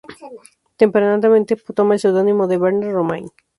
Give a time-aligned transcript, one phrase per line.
[0.77, 3.27] Tempranamente, toma el seudónimo de Bernard Romain.